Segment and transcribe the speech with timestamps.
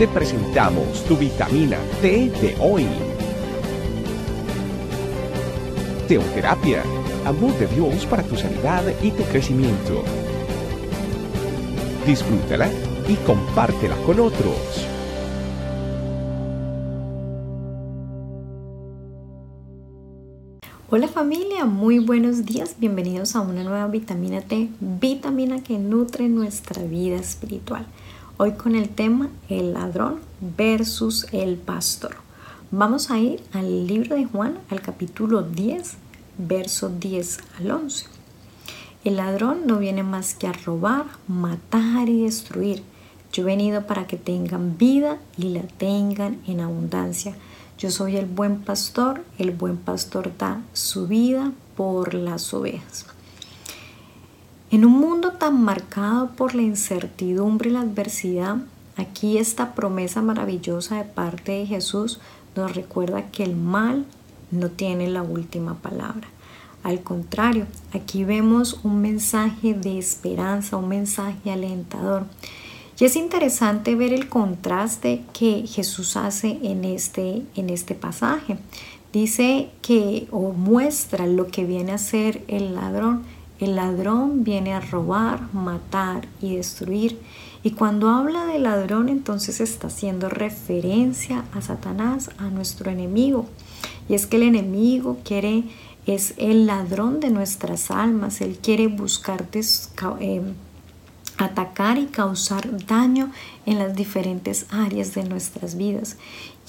[0.00, 2.86] te presentamos tu vitamina T de hoy.
[6.08, 6.82] Teoterapia,
[7.26, 10.02] amor de Dios para tu sanidad y tu crecimiento.
[12.06, 12.70] Disfrútala
[13.10, 14.86] y compártela con otros.
[20.88, 26.82] Hola familia, muy buenos días, bienvenidos a una nueva vitamina T, vitamina que nutre nuestra
[26.84, 27.84] vida espiritual.
[28.42, 30.20] Hoy con el tema el ladrón
[30.56, 32.16] versus el pastor.
[32.70, 35.96] Vamos a ir al libro de Juan, al capítulo 10,
[36.38, 38.06] verso 10 al 11.
[39.04, 42.82] El ladrón no viene más que a robar, matar y destruir.
[43.30, 47.36] Yo he venido para que tengan vida y la tengan en abundancia.
[47.76, 53.04] Yo soy el buen pastor, el buen pastor da su vida por las ovejas.
[54.70, 58.58] En un mundo tan marcado por la incertidumbre y la adversidad,
[58.96, 62.20] aquí esta promesa maravillosa de parte de Jesús
[62.54, 64.06] nos recuerda que el mal
[64.52, 66.28] no tiene la última palabra.
[66.84, 72.26] Al contrario, aquí vemos un mensaje de esperanza, un mensaje alentador.
[72.98, 78.56] Y es interesante ver el contraste que Jesús hace en este, en este pasaje.
[79.12, 83.24] Dice que o muestra lo que viene a ser el ladrón.
[83.60, 87.20] El ladrón viene a robar, matar y destruir.
[87.62, 93.46] Y cuando habla de ladrón, entonces está haciendo referencia a Satanás, a nuestro enemigo.
[94.08, 95.64] Y es que el enemigo quiere,
[96.06, 98.40] es el ladrón de nuestras almas.
[98.40, 100.42] Él quiere buscar eh,
[101.36, 103.30] atacar y causar daño
[103.66, 106.16] en las diferentes áreas de nuestras vidas.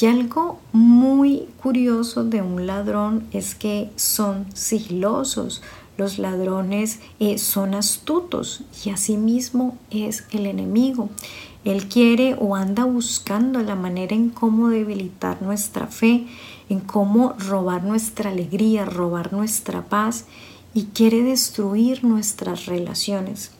[0.00, 5.62] Y algo muy curioso de un ladrón es que son sigilosos,
[6.00, 11.10] los ladrones eh, son astutos y asimismo es el enemigo.
[11.66, 16.26] Él quiere o anda buscando la manera en cómo debilitar nuestra fe,
[16.70, 20.24] en cómo robar nuestra alegría, robar nuestra paz
[20.72, 23.50] y quiere destruir nuestras relaciones.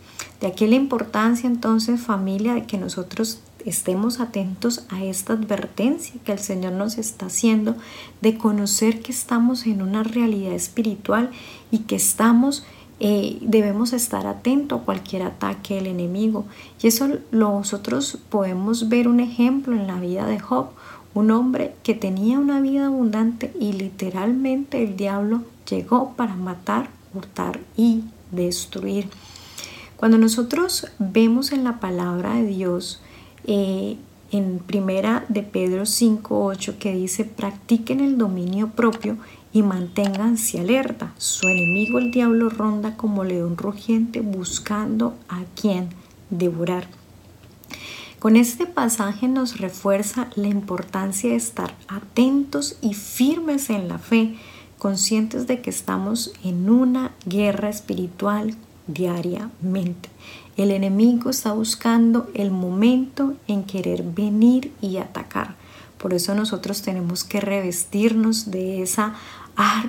[0.41, 6.33] De aquí la importancia entonces familia de que nosotros estemos atentos a esta advertencia que
[6.33, 7.77] el Señor nos está haciendo
[8.21, 11.31] de conocer que estamos en una realidad espiritual
[11.71, 12.65] y que estamos
[13.03, 16.45] eh, debemos estar atentos a cualquier ataque del enemigo.
[16.83, 20.69] Y eso nosotros podemos ver un ejemplo en la vida de Job,
[21.15, 27.61] un hombre que tenía una vida abundante y literalmente el diablo llegó para matar, hurtar
[27.75, 29.09] y destruir.
[29.97, 33.01] Cuando nosotros vemos en la palabra de Dios,
[33.45, 33.97] eh,
[34.33, 39.17] en primera de Pedro 5.8 que dice, practiquen el dominio propio
[39.53, 41.13] y manténganse alerta.
[41.19, 45.89] Su enemigo el diablo ronda como león rugiente buscando a quien
[46.31, 46.87] devorar.
[48.21, 54.37] Con este pasaje nos refuerza la importancia de estar atentos y firmes en la fe,
[54.79, 58.55] conscientes de que estamos en una guerra espiritual
[58.87, 60.11] diariamente.
[60.57, 65.55] El enemigo está buscando el momento en querer venir y atacar.
[65.99, 69.15] Por eso nosotros tenemos que revestirnos de, esa,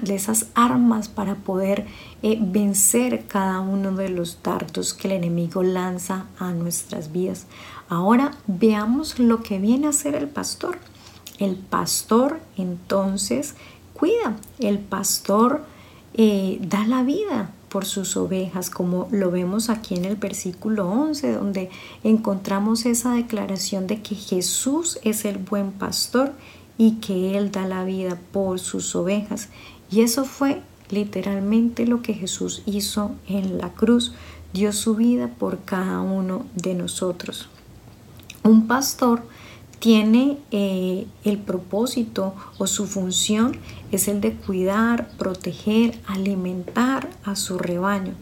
[0.02, 1.88] de esas armas para poder
[2.22, 7.46] eh, vencer cada uno de los dardos que el enemigo lanza a nuestras vidas.
[7.88, 10.78] Ahora veamos lo que viene a hacer el pastor.
[11.40, 13.56] El pastor entonces
[13.94, 15.64] cuida, el pastor
[16.14, 21.32] eh, da la vida, por sus ovejas, como lo vemos aquí en el versículo 11,
[21.32, 21.70] donde
[22.04, 26.34] encontramos esa declaración de que Jesús es el buen pastor
[26.78, 29.48] y que Él da la vida por sus ovejas.
[29.90, 34.12] Y eso fue literalmente lo que Jesús hizo en la cruz,
[34.52, 37.48] dio su vida por cada uno de nosotros.
[38.44, 39.24] Un pastor
[39.82, 43.58] tiene eh, el propósito o su función
[43.92, 48.14] es el de cuidar, proteger, alimentar a su rebaño.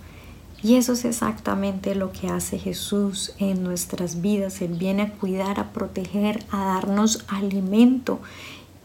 [0.63, 4.61] Y eso es exactamente lo que hace Jesús en nuestras vidas.
[4.61, 8.21] Él viene a cuidar, a proteger, a darnos alimento.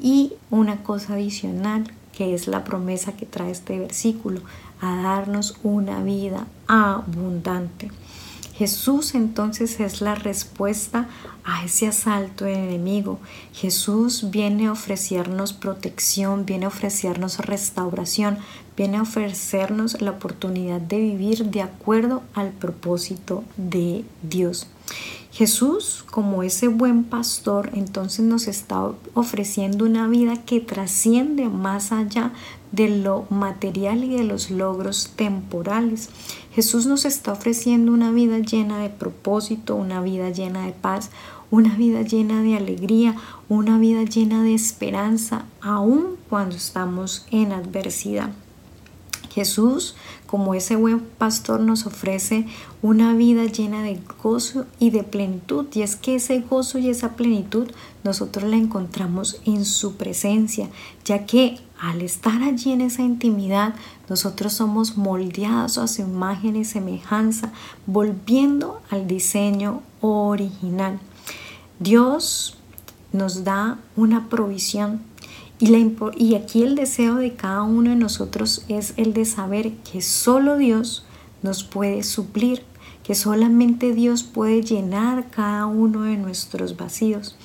[0.01, 4.41] Y una cosa adicional, que es la promesa que trae este versículo,
[4.81, 7.93] a darnos una vida abundante.
[8.57, 11.09] Jesús entonces es la respuesta
[11.43, 13.19] a ese asalto del enemigo.
[13.53, 18.39] Jesús viene a ofrecernos protección, viene a ofrecernos restauración,
[18.77, 24.69] viene a ofrecernos la oportunidad de vivir de acuerdo al propósito de Dios.
[25.35, 32.31] Jesús, como ese buen pastor, entonces nos está ofreciendo una vida que trasciende más allá
[32.71, 36.09] de lo material y de los logros temporales.
[36.53, 41.11] Jesús nos está ofreciendo una vida llena de propósito, una vida llena de paz,
[41.51, 43.17] una vida llena de alegría,
[43.49, 48.31] una vida llena de esperanza, aun cuando estamos en adversidad.
[49.35, 49.97] Jesús,
[50.29, 52.47] como ese buen pastor, nos ofrece
[52.83, 55.67] una vida llena de gozo y de plenitud.
[55.75, 57.69] Y es que ese gozo y esa plenitud
[58.05, 60.69] nosotros la encontramos en su presencia,
[61.05, 63.75] ya que al estar allí en esa intimidad,
[64.09, 67.53] nosotros somos moldeados a su imagen y semejanza,
[67.87, 71.01] volviendo al diseño original.
[71.81, 72.57] Dios
[73.13, 75.01] nos da una provisión
[75.61, 80.57] y, aquí el deseo de cada uno de nosotros es el de saber que solo
[80.57, 81.05] Dios
[81.43, 82.63] nos puede suplir,
[83.05, 87.37] que solamente Dios puede llenar cada uno de nuestros vacíos.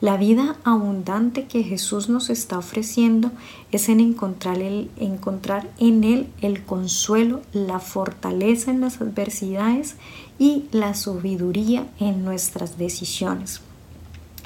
[0.00, 3.30] La vida abundante que Jesús nos está ofreciendo
[3.70, 9.94] es en encontrar, el, encontrar en Él el consuelo, la fortaleza en las adversidades
[10.40, 13.60] y la sabiduría en nuestras decisiones.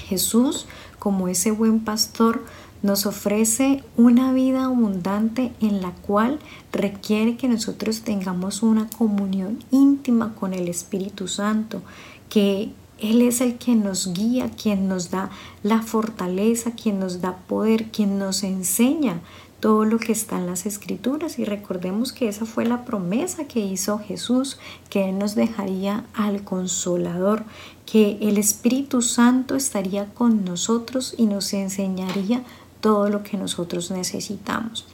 [0.06, 0.66] Jesús,
[0.98, 2.44] como ese buen pastor,
[2.82, 6.38] nos ofrece una vida abundante en la cual
[6.72, 11.82] requiere que nosotros tengamos una comunión íntima con el Espíritu Santo,
[12.28, 15.30] que Él es el que nos guía, quien nos da
[15.62, 19.20] la fortaleza, quien nos da poder, quien nos enseña
[19.60, 23.60] todo lo que está en las escrituras y recordemos que esa fue la promesa que
[23.60, 24.58] hizo Jesús,
[24.90, 27.44] que Él nos dejaría al consolador,
[27.84, 32.42] que el Espíritu Santo estaría con nosotros y nos enseñaría
[32.80, 34.86] todo lo que nosotros necesitamos.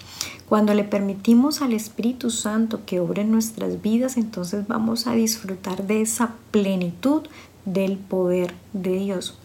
[0.49, 5.87] Cuando le permitimos al Espíritu Santo que obre en nuestras vidas, entonces vamos a disfrutar
[5.87, 7.23] de esa plenitud
[7.65, 9.39] del poder de Dios.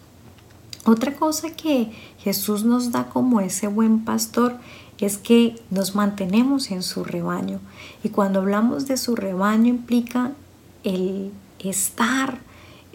[0.85, 4.57] Otra cosa que Jesús nos da como ese buen pastor
[4.99, 7.59] es que nos mantenemos en su rebaño.
[8.03, 10.31] Y cuando hablamos de su rebaño implica
[10.83, 12.39] el estar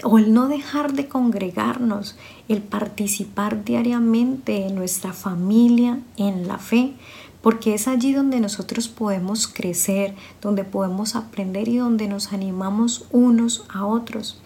[0.02, 2.16] o el no dejar de congregarnos,
[2.48, 6.94] el participar diariamente en nuestra familia, en la fe,
[7.40, 13.64] porque es allí donde nosotros podemos crecer, donde podemos aprender y donde nos animamos unos
[13.68, 14.40] a otros.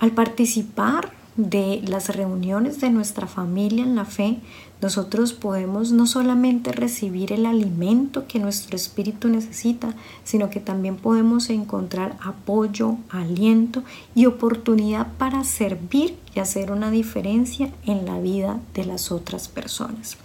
[0.00, 4.38] Al participar de las reuniones de nuestra familia en la fe,
[4.80, 9.94] nosotros podemos no solamente recibir el alimento que nuestro espíritu necesita,
[10.24, 13.82] sino que también podemos encontrar apoyo, aliento
[14.14, 20.16] y oportunidad para servir y hacer una diferencia en la vida de las otras personas.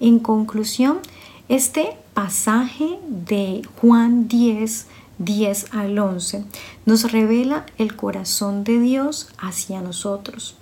[0.00, 0.98] En conclusión,
[1.48, 4.86] este pasaje de Juan 10
[5.18, 6.44] 10 al 11
[6.86, 10.56] nos revela el corazón de Dios hacia nosotros.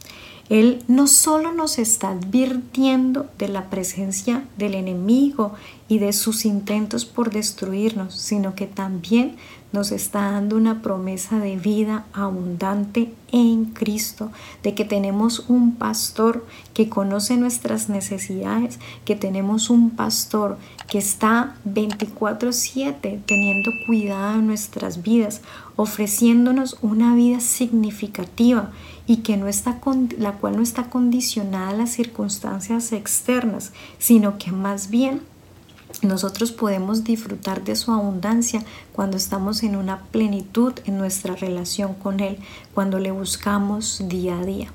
[0.48, 5.54] Él no solo nos está advirtiendo de la presencia del enemigo
[5.88, 9.36] y de sus intentos por destruirnos, sino que también
[9.72, 14.30] nos está dando una promesa de vida abundante en Cristo,
[14.62, 20.58] de que tenemos un pastor que conoce nuestras necesidades, que tenemos un pastor
[20.88, 25.42] que está 24/7 teniendo cuidado de nuestras vidas,
[25.74, 28.70] ofreciéndonos una vida significativa
[29.06, 29.78] y que no está
[30.18, 35.22] la cual no está condicionada a las circunstancias externas, sino que más bien
[36.02, 42.20] nosotros podemos disfrutar de su abundancia cuando estamos en una plenitud en nuestra relación con
[42.20, 42.38] Él,
[42.74, 44.72] cuando le buscamos día a día.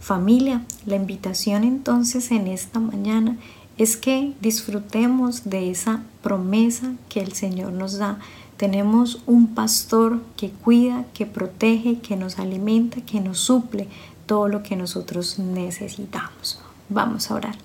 [0.00, 3.36] Familia, la invitación entonces en esta mañana
[3.78, 8.18] es que disfrutemos de esa promesa que el Señor nos da.
[8.58, 13.88] Tenemos un pastor que cuida, que protege, que nos alimenta, que nos suple
[14.26, 16.60] todo lo que nosotros necesitamos.
[16.88, 17.56] Vamos a orar.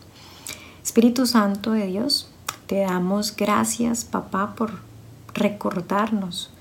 [0.84, 2.30] Espíritu Santo de Dios,
[2.68, 4.72] te damos gracias, papá, por
[5.34, 6.52] recordarnos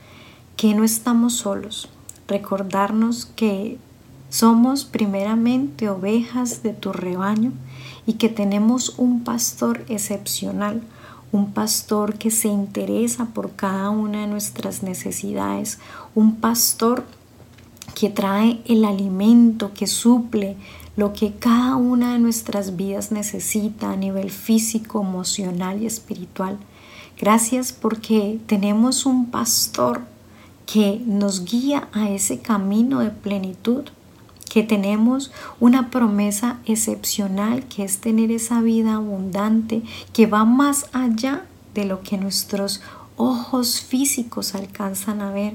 [0.56, 1.90] que no estamos solos,
[2.26, 3.78] recordarnos que
[4.30, 7.52] somos primeramente ovejas de tu rebaño
[8.06, 10.80] y que tenemos un pastor excepcional,
[11.32, 15.78] un pastor que se interesa por cada una de nuestras necesidades,
[16.14, 17.04] un pastor
[17.94, 20.56] que trae el alimento, que suple
[20.96, 26.58] lo que cada una de nuestras vidas necesita a nivel físico, emocional y espiritual.
[27.18, 30.02] Gracias porque tenemos un pastor
[30.66, 33.84] que nos guía a ese camino de plenitud,
[34.52, 39.80] que tenemos una promesa excepcional que es tener esa vida abundante
[40.12, 42.82] que va más allá de lo que nuestros
[43.16, 45.54] ojos físicos alcanzan a ver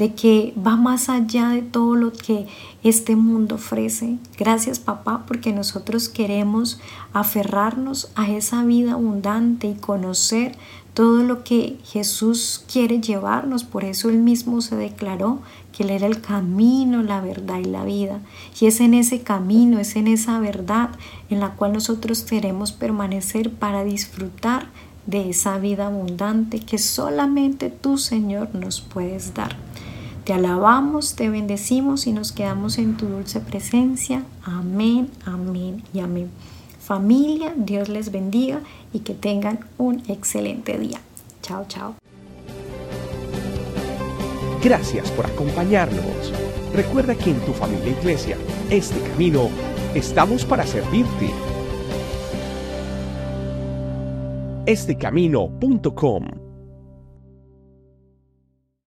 [0.00, 2.46] de que va más allá de todo lo que
[2.82, 4.16] este mundo ofrece.
[4.38, 6.80] Gracias papá porque nosotros queremos
[7.12, 10.56] aferrarnos a esa vida abundante y conocer
[10.94, 13.64] todo lo que Jesús quiere llevarnos.
[13.64, 15.40] Por eso él mismo se declaró
[15.72, 18.20] que Él era el camino, la verdad y la vida.
[18.58, 20.90] Y es en ese camino, es en esa verdad
[21.28, 24.68] en la cual nosotros queremos permanecer para disfrutar
[25.06, 29.56] de esa vida abundante que solamente tú, Señor, nos puedes dar.
[30.24, 34.22] Te alabamos, te bendecimos y nos quedamos en tu dulce presencia.
[34.44, 36.30] Amén, amén y amén.
[36.80, 38.60] Familia, Dios les bendiga
[38.92, 41.00] y que tengan un excelente día.
[41.42, 41.94] Chao, chao.
[44.62, 46.32] Gracias por acompañarnos.
[46.74, 48.36] Recuerda que en tu familia iglesia,
[48.70, 49.48] este camino,
[49.94, 51.30] estamos para servirte.
[54.66, 56.39] Estecamino.com